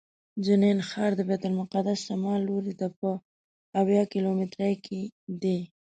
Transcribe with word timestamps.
جنین 0.45 0.79
ښار 0.89 1.11
د 1.15 1.21
بیت 1.29 1.43
المقدس 1.49 1.99
شمال 2.07 2.39
لوري 2.49 2.73
ته 2.79 2.87
په 2.99 3.09
اویا 3.79 4.03
کیلومترۍ 4.11 4.73
کې 4.85 5.01
دی. 5.41 5.59